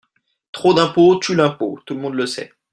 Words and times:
Trop 0.51 0.73
d’impôt 0.73 1.19
tue 1.19 1.35
l’impôt, 1.35 1.79
tout 1.85 1.93
le 1.93 1.99
monde 1.99 2.15
le 2.15 2.25
sait. 2.25 2.51